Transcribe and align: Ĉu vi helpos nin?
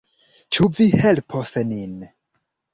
Ĉu 0.57 0.69
vi 0.79 0.87
helpos 1.03 1.55
nin? 1.75 1.95